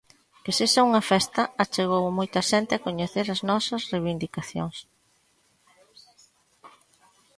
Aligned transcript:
Que 0.43 0.51
sexa 0.59 0.85
unha 0.89 1.03
festa 1.11 1.41
achegou 1.63 2.03
moita 2.17 2.41
xente 2.51 2.71
a 2.75 2.83
coñecer 2.85 3.25
as 3.35 3.41
nosas 3.49 3.81
reivindicacións. 3.91 4.77